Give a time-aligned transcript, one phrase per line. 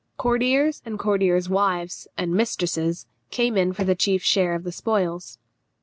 [0.17, 5.37] Courtiers and courtiers' wives and mistresses came in for the chief share of the spoils.